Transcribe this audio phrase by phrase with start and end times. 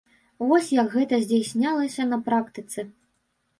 [0.51, 2.89] Вось як гэта здзяйснялася на практыцы.